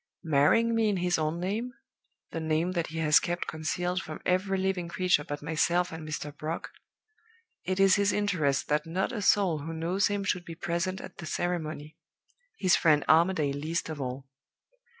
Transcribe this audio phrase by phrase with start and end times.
[0.23, 1.75] Marrying me in his own name
[2.31, 6.35] the name that he has kept concealed from every living creature but myself and Mr.
[6.35, 6.71] Brock
[7.65, 11.17] it is his interest that not a soul who knows him should be present at
[11.17, 11.97] the ceremony;
[12.57, 14.27] his friend Armadale least of all.